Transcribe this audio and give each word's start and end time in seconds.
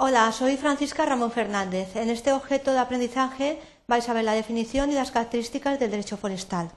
Hola, 0.00 0.30
soy 0.30 0.56
Francisca 0.56 1.04
Ramón 1.06 1.32
Fernández. 1.32 1.96
En 1.96 2.08
este 2.08 2.30
objeto 2.32 2.70
de 2.70 2.78
aprendizaje 2.78 3.58
vais 3.88 4.08
a 4.08 4.12
ver 4.12 4.22
la 4.22 4.32
definición 4.32 4.92
y 4.92 4.94
las 4.94 5.10
características 5.10 5.80
del 5.80 5.90
derecho 5.90 6.16
forestal. 6.16 6.70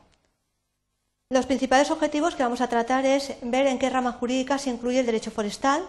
Los 1.29 1.45
principales 1.45 1.91
objetivos 1.91 2.33
que 2.33 2.41
vamos 2.41 2.61
a 2.61 2.67
tratar 2.67 3.05
es 3.05 3.33
ver 3.43 3.67
en 3.67 3.77
qué 3.77 3.91
rama 3.91 4.13
jurídica 4.13 4.57
se 4.57 4.71
incluye 4.71 5.01
el 5.01 5.05
derecho 5.05 5.29
forestal, 5.29 5.83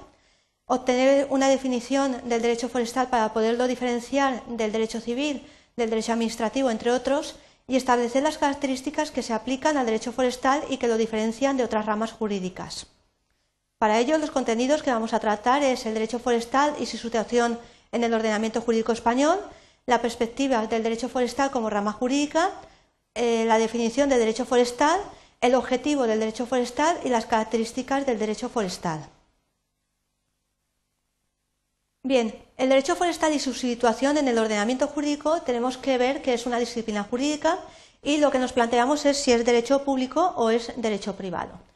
obtener 0.66 1.26
una 1.30 1.48
definición 1.48 2.20
del 2.28 2.42
derecho 2.42 2.68
forestal 2.68 3.08
para 3.08 3.32
poderlo 3.32 3.66
diferenciar 3.66 4.44
del 4.46 4.70
derecho 4.70 5.00
civil, 5.00 5.42
del 5.74 5.88
derecho 5.88 6.12
administrativo, 6.12 6.70
entre 6.70 6.90
otros, 6.90 7.36
y 7.66 7.76
establecer 7.76 8.22
las 8.22 8.36
características 8.36 9.10
que 9.10 9.22
se 9.22 9.32
aplican 9.32 9.78
al 9.78 9.86
derecho 9.86 10.12
forestal 10.12 10.62
y 10.68 10.76
que 10.76 10.86
lo 10.86 10.98
diferencian 10.98 11.56
de 11.56 11.64
otras 11.64 11.86
ramas 11.86 12.12
jurídicas. 12.12 12.88
Para 13.82 13.98
ello, 13.98 14.16
los 14.18 14.30
contenidos 14.30 14.80
que 14.80 14.92
vamos 14.92 15.12
a 15.12 15.18
tratar 15.18 15.64
es 15.64 15.86
el 15.86 15.94
derecho 15.94 16.20
forestal 16.20 16.72
y 16.78 16.86
su 16.86 16.98
situación 16.98 17.58
en 17.90 18.04
el 18.04 18.14
ordenamiento 18.14 18.60
jurídico 18.60 18.92
español, 18.92 19.40
la 19.86 20.00
perspectiva 20.00 20.64
del 20.68 20.84
derecho 20.84 21.08
forestal 21.08 21.50
como 21.50 21.68
rama 21.68 21.92
jurídica, 21.92 22.52
eh, 23.16 23.44
la 23.44 23.58
definición 23.58 24.08
del 24.08 24.20
derecho 24.20 24.44
forestal, 24.44 25.00
el 25.40 25.56
objetivo 25.56 26.06
del 26.06 26.20
derecho 26.20 26.46
forestal 26.46 26.96
y 27.02 27.08
las 27.08 27.26
características 27.26 28.06
del 28.06 28.20
derecho 28.20 28.48
forestal. 28.48 29.04
Bien, 32.04 32.32
el 32.58 32.68
derecho 32.68 32.94
forestal 32.94 33.34
y 33.34 33.40
su 33.40 33.52
situación 33.52 34.16
en 34.16 34.28
el 34.28 34.38
ordenamiento 34.38 34.86
jurídico 34.86 35.42
tenemos 35.42 35.76
que 35.76 35.98
ver 35.98 36.22
que 36.22 36.34
es 36.34 36.46
una 36.46 36.60
disciplina 36.60 37.02
jurídica 37.02 37.58
y 38.00 38.18
lo 38.18 38.30
que 38.30 38.38
nos 38.38 38.52
planteamos 38.52 39.04
es 39.06 39.16
si 39.16 39.32
es 39.32 39.44
derecho 39.44 39.82
público 39.82 40.34
o 40.36 40.50
es 40.50 40.72
derecho 40.76 41.16
privado. 41.16 41.71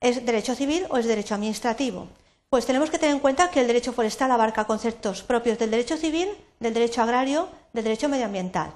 ¿Es 0.00 0.24
derecho 0.24 0.54
civil 0.54 0.86
o 0.88 0.96
es 0.96 1.04
derecho 1.04 1.34
administrativo? 1.34 2.08
Pues 2.48 2.64
tenemos 2.64 2.88
que 2.88 2.98
tener 2.98 3.14
en 3.14 3.20
cuenta 3.20 3.50
que 3.50 3.60
el 3.60 3.66
derecho 3.66 3.92
forestal 3.92 4.30
abarca 4.30 4.64
conceptos 4.64 5.22
propios 5.22 5.58
del 5.58 5.70
derecho 5.70 5.98
civil, 5.98 6.28
del 6.58 6.72
derecho 6.72 7.02
agrario, 7.02 7.48
del 7.74 7.84
derecho 7.84 8.08
medioambiental. 8.08 8.72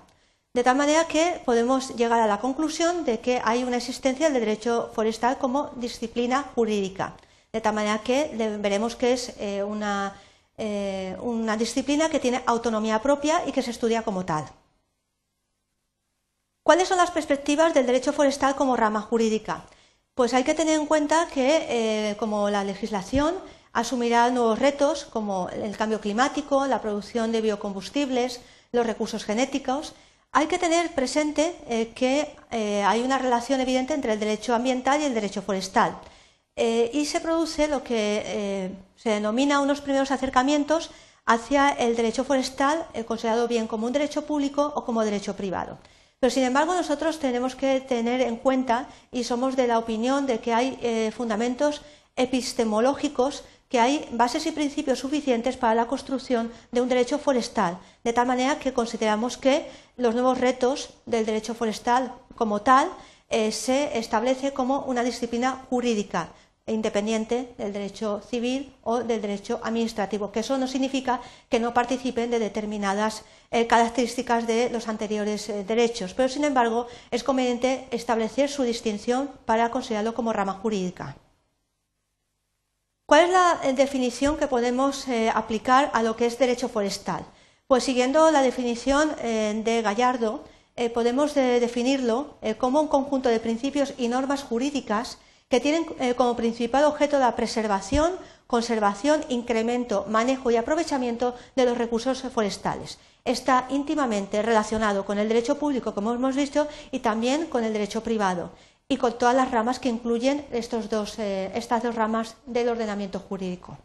De 0.52 0.62
tal 0.62 0.76
manera 0.76 1.08
que 1.08 1.40
podemos 1.46 1.96
llegar 1.96 2.20
a 2.20 2.26
la 2.26 2.40
conclusión 2.40 3.06
de 3.06 3.20
que 3.20 3.40
hay 3.42 3.64
una 3.64 3.78
existencia 3.78 4.28
del 4.28 4.38
derecho 4.38 4.92
forestal 4.94 5.38
como 5.38 5.70
disciplina 5.76 6.44
jurídica. 6.54 7.14
De 7.52 7.62
tal 7.62 7.74
manera 7.74 8.02
que 8.02 8.30
veremos 8.60 8.94
que 8.94 9.14
es 9.14 9.32
eh, 9.38 9.64
una, 9.64 10.14
eh, 10.58 11.16
una 11.20 11.56
disciplina 11.56 12.10
que 12.10 12.20
tiene 12.20 12.42
autonomía 12.44 13.00
propia 13.00 13.42
y 13.46 13.52
que 13.52 13.62
se 13.62 13.70
estudia 13.70 14.02
como 14.02 14.26
tal. 14.26 14.44
¿Cuáles 16.62 16.86
son 16.86 16.98
las 16.98 17.10
perspectivas 17.10 17.72
del 17.72 17.86
derecho 17.86 18.12
forestal 18.12 18.54
como 18.54 18.76
rama 18.76 19.00
jurídica? 19.00 19.64
Pues 20.14 20.32
hay 20.32 20.44
que 20.44 20.54
tener 20.54 20.78
en 20.78 20.86
cuenta 20.86 21.26
que, 21.26 21.66
eh, 22.10 22.16
como 22.18 22.48
la 22.48 22.62
legislación 22.62 23.34
asumirá 23.72 24.30
nuevos 24.30 24.60
retos 24.60 25.06
como 25.06 25.48
el 25.48 25.76
cambio 25.76 26.00
climático, 26.00 26.68
la 26.68 26.80
producción 26.80 27.32
de 27.32 27.40
biocombustibles, 27.40 28.40
los 28.70 28.86
recursos 28.86 29.24
genéticos, 29.24 29.94
hay 30.30 30.46
que 30.46 30.58
tener 30.58 30.94
presente 30.94 31.56
eh, 31.68 31.92
que 31.96 32.36
eh, 32.52 32.84
hay 32.84 33.02
una 33.02 33.18
relación 33.18 33.60
evidente 33.60 33.92
entre 33.92 34.12
el 34.12 34.20
derecho 34.20 34.54
ambiental 34.54 35.00
y 35.00 35.04
el 35.04 35.14
derecho 35.14 35.42
forestal. 35.42 35.98
y 36.56 37.04
se 37.06 37.20
produce 37.20 37.66
lo 37.66 37.82
que 37.82 38.06
se 38.96 39.10
denomina 39.10 39.60
unos 39.60 39.80
primeros 39.80 40.12
acercamientos 40.12 40.90
hacia 41.26 41.70
el 41.70 41.96
derecho 41.96 42.22
forestal, 42.24 42.86
considerado 43.08 43.48
bien 43.48 43.66
como 43.66 43.86
un 43.86 43.92
derecho 43.92 44.22
público 44.24 44.72
o 44.76 44.84
como 44.84 45.04
derecho 45.04 45.34
privado. 45.34 45.78
Pero, 46.20 46.30
sin 46.30 46.44
embargo, 46.44 46.74
nosotros 46.74 47.18
tenemos 47.18 47.54
que 47.54 47.80
tener 47.80 48.20
en 48.20 48.36
cuenta 48.36 48.88
y 49.12 49.24
somos 49.24 49.56
de 49.56 49.66
la 49.66 49.78
opinión 49.78 50.26
de 50.26 50.40
que 50.40 50.54
hay 50.54 50.78
eh, 50.82 51.12
fundamentos 51.14 51.82
epistemológicos, 52.16 53.44
que 53.68 53.80
hay 53.80 54.08
bases 54.12 54.46
y 54.46 54.52
principios 54.52 55.00
suficientes 55.00 55.56
para 55.56 55.74
la 55.74 55.86
construcción 55.86 56.52
de 56.70 56.80
un 56.80 56.88
derecho 56.88 57.18
forestal, 57.18 57.78
de 58.04 58.12
tal 58.12 58.26
manera 58.26 58.58
que 58.58 58.72
consideramos 58.72 59.36
que 59.36 59.68
los 59.96 60.14
nuevos 60.14 60.38
retos 60.38 60.90
del 61.06 61.26
derecho 61.26 61.54
forestal 61.54 62.12
como 62.36 62.62
tal 62.62 62.88
eh, 63.30 63.52
se 63.52 63.98
establece 63.98 64.52
como 64.52 64.80
una 64.82 65.02
disciplina 65.02 65.64
jurídica 65.68 66.28
independiente 66.66 67.52
del 67.58 67.72
derecho 67.72 68.22
civil 68.26 68.74
o 68.82 69.02
del 69.04 69.20
derecho 69.20 69.60
administrativo, 69.62 70.32
que 70.32 70.40
eso 70.40 70.56
no 70.56 70.66
significa 70.66 71.20
que 71.50 71.60
no 71.60 71.74
participen 71.74 72.30
de 72.30 72.38
determinadas 72.38 73.24
eh, 73.50 73.66
características 73.66 74.46
de 74.46 74.70
los 74.70 74.88
anteriores 74.88 75.48
eh, 75.50 75.64
derechos, 75.64 76.14
pero 76.14 76.28
sin 76.28 76.44
embargo 76.44 76.86
es 77.10 77.22
conveniente 77.22 77.86
establecer 77.90 78.48
su 78.48 78.62
distinción 78.62 79.30
para 79.44 79.70
considerarlo 79.70 80.14
como 80.14 80.32
rama 80.32 80.54
jurídica. 80.54 81.16
¿Cuál 83.04 83.24
es 83.26 83.30
la 83.30 83.60
eh, 83.64 83.74
definición 83.74 84.38
que 84.38 84.48
podemos 84.48 85.06
aplicar 85.34 85.90
a 85.92 86.02
lo 86.02 86.16
que 86.16 86.24
es 86.24 86.38
derecho 86.38 86.70
forestal? 86.70 87.26
Pues 87.66 87.84
siguiendo 87.84 88.30
la 88.30 88.40
definición 88.40 89.10
de 89.16 89.80
Gallardo, 89.82 90.44
podemos 90.92 91.34
definirlo 91.34 92.36
como 92.58 92.82
un 92.82 92.88
conjunto 92.88 93.30
de 93.30 93.40
principios 93.40 93.94
y 93.96 94.08
normas 94.08 94.42
jurídicas 94.42 95.18
que 95.54 95.60
tienen 95.60 95.86
eh, 96.00 96.14
como 96.16 96.34
principal 96.34 96.82
objeto 96.82 97.16
la 97.20 97.36
preservación, 97.36 98.10
conservación, 98.48 99.24
incremento, 99.28 100.04
manejo 100.08 100.50
y 100.50 100.56
aprovechamiento 100.56 101.36
de 101.54 101.64
los 101.64 101.78
recursos 101.78 102.22
forestales. 102.22 102.98
Está 103.24 103.68
íntimamente 103.70 104.42
relacionado 104.42 105.04
con 105.04 105.16
el 105.16 105.28
derecho 105.28 105.56
público, 105.56 105.94
como 105.94 106.12
hemos 106.12 106.34
visto, 106.34 106.66
y 106.90 106.98
también 106.98 107.46
con 107.46 107.62
el 107.62 107.72
derecho 107.72 108.02
privado, 108.02 108.50
y 108.88 108.96
con 108.96 109.16
todas 109.16 109.36
las 109.36 109.52
ramas 109.52 109.78
que 109.78 109.90
incluyen 109.90 110.44
estos 110.50 110.90
dos, 110.90 111.20
eh, 111.20 111.52
estas 111.54 111.84
dos 111.84 111.94
ramas 111.94 112.34
del 112.46 112.70
ordenamiento 112.70 113.20
jurídico. 113.20 113.78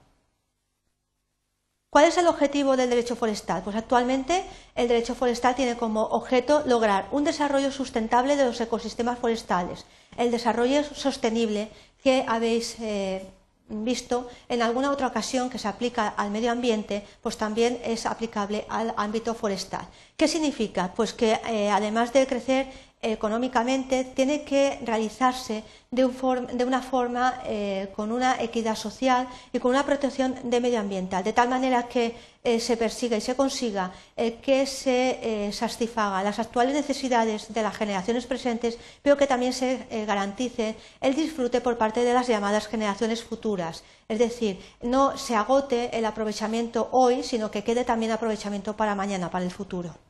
¿Cuál 1.91 2.05
es 2.05 2.17
el 2.19 2.27
objetivo 2.27 2.77
del 2.77 2.91
derecho 2.91 3.15
forestal? 3.15 3.63
Pues 3.63 3.75
actualmente 3.75 4.45
el 4.75 4.87
derecho 4.87 5.15
forestal 5.15 5.55
tiene 5.55 5.75
como 5.75 6.03
objeto 6.03 6.61
lograr 6.67 7.07
un 7.11 7.23
desarrollo 7.23 7.71
sustentable 7.71 8.35
de 8.35 8.45
los 8.45 8.61
ecosistemas 8.61 9.17
forestales, 9.17 9.87
el 10.15 10.29
desarrollo 10.29 10.83
sostenible 10.83 11.71
que 12.03 12.25
habéis 12.27 12.75
eh, 12.79 13.25
visto 13.69 14.29
en 14.49 14.61
alguna 14.61 14.91
otra 14.91 15.07
ocasión 15.07 15.49
que 15.49 15.57
se 15.57 15.67
aplica 15.67 16.09
al 16.09 16.29
medio 16.29 16.51
ambiente, 16.51 17.03
pues 17.23 17.37
también 17.37 17.81
es 17.83 18.05
aplicable 18.05 18.67
al 18.69 18.93
ámbito 18.95 19.33
forestal. 19.33 19.87
¿Qué 20.15 20.27
significa? 20.27 20.93
Pues 20.95 21.13
que 21.13 21.39
eh, 21.47 21.71
además 21.71 22.13
de 22.13 22.27
crecer 22.27 22.67
económicamente 23.01 24.03
tiene 24.03 24.43
que 24.43 24.79
realizarse 24.83 25.63
de, 25.89 26.05
una 26.05 26.81
forma 26.81 27.41
eh, 27.45 27.89
con 27.95 28.11
una 28.11 28.41
equidad 28.41 28.75
social 28.75 29.27
y 29.53 29.59
con 29.59 29.71
una 29.71 29.85
protección 29.85 30.35
de 30.43 30.59
medioambiental, 30.59 31.23
de 31.23 31.33
tal 31.33 31.47
manera 31.47 31.87
que 31.87 32.13
eh, 32.43 32.59
se 32.59 32.75
persiga 32.77 33.15
y 33.15 33.21
se 33.21 33.35
consiga 33.35 33.91
eh, 34.17 34.39
que 34.41 34.65
se 34.65 35.49
satisfaga 35.53 36.23
las 36.23 36.39
actuales 36.39 36.73
necesidades 36.73 37.53
de 37.53 37.63
las 37.63 37.75
generaciones 37.75 38.25
presentes, 38.25 38.77
pero 39.01 39.17
que 39.17 39.27
también 39.27 39.53
se 39.53 39.87
garantice 40.05 40.75
el 40.99 41.15
disfrute 41.15 41.61
por 41.61 41.77
parte 41.77 42.03
de 42.03 42.13
las 42.13 42.27
llamadas 42.27 42.67
generaciones 42.67 43.23
futuras. 43.23 43.83
Es 44.07 44.19
decir, 44.19 44.59
no 44.81 45.17
se 45.17 45.35
agote 45.35 45.97
el 45.97 46.05
aprovechamiento 46.05 46.89
hoy, 46.91 47.23
sino 47.23 47.49
que 47.49 47.63
quede 47.63 47.85
también 47.85 48.11
aprovechamiento 48.11 48.75
para 48.75 48.95
mañana, 48.95 49.31
para 49.31 49.45
el 49.45 49.51
futuro. 49.51 50.08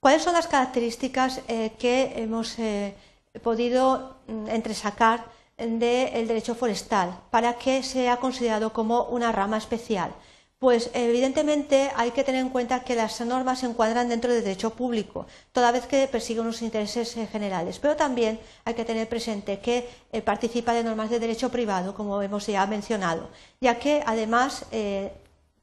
¿Cuáles 0.00 0.22
son 0.22 0.34
las 0.34 0.46
características 0.46 1.40
eh, 1.48 1.72
que 1.76 2.12
hemos 2.16 2.56
eh, 2.60 2.94
podido 3.42 4.16
mm, 4.28 4.48
entresacar 4.48 5.24
del 5.56 6.28
derecho 6.28 6.54
forestal 6.54 7.18
para 7.32 7.58
que 7.58 7.82
sea 7.82 8.18
considerado 8.18 8.72
como 8.72 9.04
una 9.06 9.32
rama 9.32 9.56
especial? 9.58 10.14
Pues 10.60 10.90
evidentemente 10.94 11.90
hay 11.96 12.12
que 12.12 12.22
tener 12.22 12.40
en 12.42 12.50
cuenta 12.50 12.84
que 12.84 12.94
las 12.94 13.20
normas 13.22 13.60
se 13.60 13.66
encuadran 13.66 14.08
dentro 14.08 14.32
del 14.32 14.44
derecho 14.44 14.70
público, 14.70 15.26
toda 15.50 15.72
vez 15.72 15.86
que 15.86 16.06
persiguen 16.06 16.44
unos 16.44 16.62
intereses 16.62 17.16
eh, 17.16 17.26
generales. 17.26 17.80
Pero 17.80 17.96
también 17.96 18.38
hay 18.64 18.74
que 18.74 18.84
tener 18.84 19.08
presente 19.08 19.58
que 19.58 19.88
participa 20.24 20.74
de 20.74 20.84
normas 20.84 21.10
de 21.10 21.18
derecho 21.18 21.50
privado, 21.50 21.94
como 21.94 22.22
hemos 22.22 22.46
ya 22.46 22.64
mencionado, 22.66 23.30
ya 23.60 23.80
que 23.80 24.02
además 24.06 24.64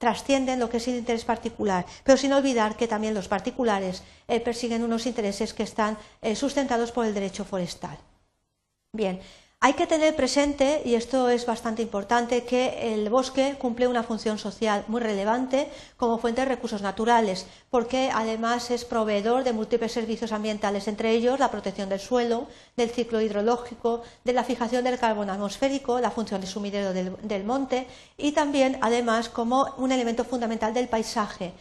trascienden 0.06 0.60
lo 0.60 0.70
que 0.70 0.78
es 0.78 0.88
el 0.88 0.98
interés 0.98 1.26
particular, 1.26 1.84
pero 2.04 2.16
sin 2.16 2.32
olvidar 2.32 2.78
que 2.78 2.88
también 2.88 3.16
los 3.16 3.28
particulares 3.28 4.04
eh, 4.28 4.40
persiguen 4.40 4.84
unos 4.84 5.08
intereses 5.08 5.52
que 5.52 5.64
están 5.64 5.98
eh, 6.22 6.36
sustentados 6.36 6.92
por 6.92 7.08
el 7.08 7.16
derecho 7.16 7.44
forestal. 7.44 7.98
Bien, 8.94 9.20
hay 9.66 9.74
que 9.74 9.88
tener 9.88 10.16
presente, 10.16 10.84
y 10.86 10.94
esto 10.94 11.28
es 11.28 11.48
bastante 11.48 11.82
importante, 11.82 12.44
que 12.44 12.94
el 12.94 13.10
bosque 13.10 13.56
cumple 13.58 13.88
una 13.88 14.04
función 14.04 14.38
social 14.38 14.86
muy 14.88 15.02
relevante 15.02 15.72
como 15.98 16.20
fuente 16.20 16.42
de 16.42 16.50
recursos 16.50 16.84
naturales, 16.84 17.48
porque 17.72 18.12
además 18.14 18.70
es 18.70 18.86
proveedor 18.86 19.44
de 19.44 19.54
múltiples 19.54 19.92
servicios 19.92 20.32
ambientales, 20.34 20.88
entre 20.88 21.10
ellos 21.14 21.40
la 21.40 21.50
protección 21.50 21.90
del 21.90 22.00
suelo, 22.00 22.46
del 22.78 22.92
ciclo 22.92 23.22
hidrológico, 23.22 24.04
de 24.24 24.34
la 24.34 24.44
fijación 24.44 24.84
del 24.84 25.00
carbono 25.00 25.34
atmosférico, 25.34 26.00
la 26.00 26.12
función 26.12 26.42
de 26.42 26.46
sumidero 26.46 26.94
del, 26.94 27.44
monte 27.44 27.88
y 28.20 28.34
también, 28.34 28.78
además, 28.82 29.30
como 29.30 29.74
un 29.78 29.92
elemento 29.92 30.26
fundamental 30.26 30.76
del 30.76 30.90
paisaje 30.90 31.54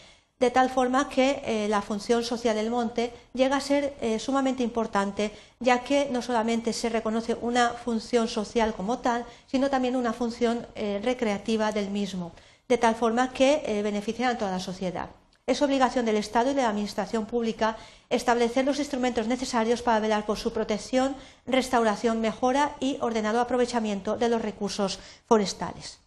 de 0.44 0.50
tal 0.50 0.68
forma 0.68 1.08
que 1.08 1.40
eh, 1.46 1.68
la 1.70 1.80
función 1.80 2.22
social 2.22 2.54
del 2.54 2.68
monte 2.68 3.14
llega 3.32 3.56
a 3.56 3.60
ser 3.60 3.94
eh, 4.02 4.18
sumamente 4.18 4.62
importante, 4.62 5.32
ya 5.58 5.82
que 5.82 6.08
no 6.10 6.20
solamente 6.20 6.74
se 6.74 6.90
reconoce 6.90 7.34
una 7.40 7.70
función 7.70 8.28
social 8.28 8.74
como 8.74 8.98
tal, 8.98 9.24
sino 9.46 9.70
también 9.70 9.96
una 9.96 10.12
función 10.12 10.66
eh, 10.74 11.00
recreativa 11.02 11.72
del 11.72 11.90
mismo. 11.90 12.32
de 12.66 12.78
tal 12.78 12.94
forma 12.94 13.30
que 13.30 13.82
beneficien 13.84 14.26
a 14.26 14.38
toda 14.38 14.50
la 14.50 14.58
sociedad. 14.58 15.10
Es 15.46 15.60
obligación 15.60 16.06
del 16.06 16.16
Estado 16.16 16.50
y 16.50 16.54
de 16.54 16.62
la 16.62 16.70
Administración 16.70 17.26
pública 17.26 17.76
establecer 18.08 18.64
los 18.64 18.78
instrumentos 18.78 19.28
necesarios 19.28 19.82
para 19.82 20.00
velar 20.00 20.24
por 20.24 20.38
su 20.38 20.50
protección, 20.50 21.14
restauración, 21.46 22.22
mejora 22.22 22.74
y 22.80 22.96
ordenado 23.02 23.40
aprovechamiento 23.40 24.16
de 24.16 24.30
los 24.30 24.40
recursos 24.40 24.98
forestales. 25.28 26.03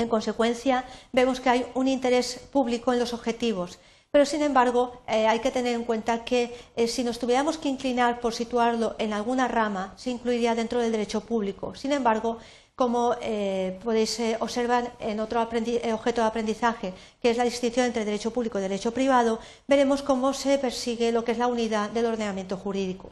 En 0.00 0.08
consecuencia, 0.08 0.84
vemos 1.12 1.40
que 1.40 1.50
hay 1.50 1.66
un 1.74 1.88
interés 1.88 2.38
público 2.52 2.92
en 2.92 3.00
los 3.00 3.12
objetivos, 3.12 3.80
pero 4.12 4.24
sin 4.24 4.42
embargo 4.42 5.02
eh, 5.08 5.26
hay 5.26 5.40
que 5.40 5.50
tener 5.50 5.74
en 5.74 5.82
cuenta 5.82 6.24
que 6.24 6.54
eh, 6.76 6.86
si 6.86 7.02
nos 7.02 7.18
tuviéramos 7.18 7.58
que 7.58 7.68
inclinar 7.68 8.20
por 8.20 8.32
situarlo 8.32 8.94
en 9.00 9.12
alguna 9.12 9.48
rama, 9.48 9.94
se 9.96 10.10
incluiría 10.10 10.54
dentro 10.54 10.80
del 10.80 10.92
derecho 10.92 11.22
público. 11.22 11.74
Sin 11.74 11.90
embargo, 11.90 12.38
como 12.76 13.16
eh, 13.20 13.76
podéis 13.82 14.20
observar 14.38 14.92
en 15.00 15.18
otro 15.18 15.42
objeto 15.42 16.20
de 16.20 16.28
aprendizaje, 16.28 16.94
que 17.20 17.30
es 17.30 17.36
la 17.36 17.42
distinción 17.42 17.86
entre 17.86 18.04
derecho 18.04 18.32
público 18.32 18.60
y 18.60 18.62
derecho 18.62 18.92
privado, 18.92 19.40
veremos 19.66 20.02
cómo 20.02 20.32
se 20.32 20.58
persigue 20.58 21.10
lo 21.10 21.24
que 21.24 21.32
es 21.32 21.38
la 21.38 21.48
unidad 21.48 21.90
del 21.90 22.06
ordenamiento 22.06 22.56
jurídico. 22.56 23.10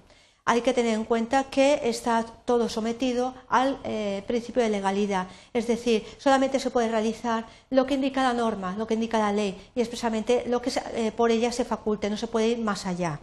Hay 0.49 0.61
que 0.61 0.73
tener 0.73 0.95
en 0.95 1.05
cuenta 1.05 1.45
que 1.45 1.81
está 1.83 2.25
todo 2.45 2.69
sometido 2.69 3.35
al 3.49 3.81
principio 4.27 4.63
de 4.63 4.71
legalidad, 4.71 5.27
es 5.53 5.67
decir, 5.67 6.07
solamente 6.19 6.61
se 6.61 6.71
puede 6.71 6.89
realizar 6.89 7.47
lo 7.69 7.85
que 7.85 7.95
indica 7.95 8.23
la 8.23 8.33
norma, 8.33 8.77
lo 8.79 8.87
que 8.87 8.95
indica 8.95 9.19
la 9.19 9.33
ley 9.33 9.61
y 9.75 9.81
expresamente 9.81 10.45
lo 10.47 10.63
que 10.63 10.71
por 11.17 11.33
ella 11.33 11.51
se 11.51 11.65
faculte, 11.65 12.09
no 12.09 12.17
se 12.17 12.29
puede 12.29 12.49
ir 12.49 12.59
más 12.59 12.87
allá. 12.87 13.21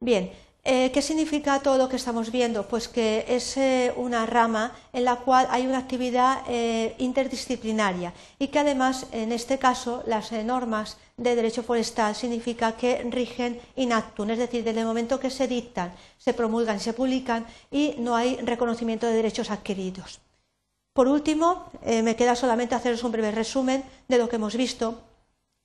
Bien, 0.00 0.32
eh, 0.66 0.90
¿Qué 0.92 1.02
significa 1.02 1.60
todo 1.60 1.76
lo 1.76 1.90
que 1.90 1.96
estamos 1.96 2.32
viendo? 2.32 2.66
Pues 2.66 2.88
que 2.88 3.26
es 3.28 3.58
eh, 3.58 3.92
una 3.96 4.24
rama 4.24 4.72
en 4.94 5.04
la 5.04 5.16
cual 5.16 5.46
hay 5.50 5.66
una 5.66 5.76
actividad 5.76 6.42
eh, 6.48 6.94
interdisciplinaria 6.96 8.14
y 8.38 8.48
que 8.48 8.60
además, 8.60 9.06
en 9.12 9.32
este 9.32 9.58
caso, 9.58 10.02
las 10.06 10.32
normas 10.32 10.96
de 11.18 11.36
derecho 11.36 11.62
forestal 11.62 12.14
significa 12.14 12.72
que 12.78 13.02
rigen 13.10 13.60
in 13.76 13.92
actum, 13.92 14.30
es 14.30 14.38
decir, 14.38 14.64
desde 14.64 14.80
el 14.80 14.86
momento 14.86 15.20
que 15.20 15.28
se 15.28 15.46
dictan, 15.46 15.92
se 16.16 16.32
promulgan, 16.32 16.80
se 16.80 16.94
publican 16.94 17.44
y 17.70 17.96
no 17.98 18.16
hay 18.16 18.36
reconocimiento 18.36 19.06
de 19.06 19.12
derechos 19.12 19.50
adquiridos. 19.50 20.20
Por 20.94 21.08
último, 21.08 21.66
me 21.84 22.16
queda 22.16 22.36
solamente 22.36 22.74
haceros 22.74 23.02
un 23.02 23.12
breve 23.12 23.32
resumen 23.32 23.84
de 24.08 24.16
lo 24.16 24.28
que 24.28 24.36
hemos 24.36 24.56
visto 24.56 25.02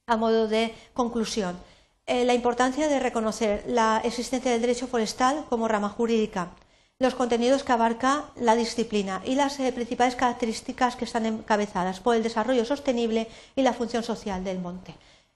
a 0.07 0.18
modo 0.18 0.48
de 0.48 0.74
conclusión. 0.94 1.56
Eh, 2.12 2.26
la 2.26 2.34
importancia 2.34 2.88
de 2.88 3.00
reconocer 3.00 3.64
la 3.68 4.02
existencia 4.04 4.52
del 4.52 4.62
derecho 4.62 4.88
forestal 4.88 5.46
como 5.48 5.68
rama 5.68 5.90
jurídica, 5.90 6.50
los 6.98 7.14
contenidos 7.14 7.64
que 7.64 7.72
abarca 7.72 8.32
la 8.36 8.56
disciplina 8.56 9.22
y 9.26 9.36
las 9.36 9.60
eh, 9.60 9.72
principales 9.72 10.16
características 10.16 10.96
que 10.96 11.06
están 11.06 11.28
encabezadas 11.28 12.00
por 12.00 12.16
el 12.16 12.24
desarrollo 12.24 12.66
sostenible 12.66 13.28
y 13.56 13.62
la 13.62 13.74
función 13.74 14.02
social 14.02 14.44
del 14.44 14.58
monte. 14.58 14.96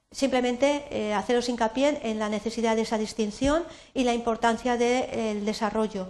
Simplemente 0.10 0.88
eh, 0.90 1.14
haceros 1.14 1.48
hincapié 1.48 2.00
en 2.10 2.18
la 2.18 2.28
necesidad 2.28 2.76
de 2.76 2.81
esa 2.81 2.98
distinción 2.98 3.66
y 3.94 4.04
la 4.04 4.16
importancia 4.16 4.76
del 4.76 5.46
desarrollo 5.46 6.10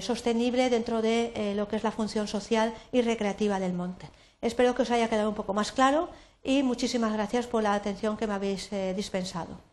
sostenible 0.00 0.70
dentro 0.70 1.02
de 1.02 1.52
lo 1.54 1.68
que 1.68 1.76
es 1.76 1.84
la 1.84 1.92
función 1.92 2.26
social 2.26 2.74
y 2.90 3.02
recreativa 3.02 3.60
del 3.60 3.74
monte. 3.74 4.08
Espero 4.40 4.74
que 4.74 4.82
os 4.82 4.90
haya 4.90 5.08
quedado 5.08 5.28
un 5.28 5.36
poco 5.36 5.54
más 5.54 5.70
claro 5.70 6.08
y 6.42 6.64
muchísimas 6.64 7.12
gracias 7.12 7.46
por 7.46 7.62
la 7.62 7.74
atención 7.74 8.16
que 8.16 8.26
me 8.26 8.34
habéis 8.34 8.70
dispensado. 8.96 9.71